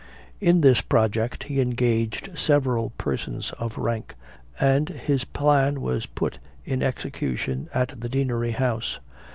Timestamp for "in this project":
0.39-1.43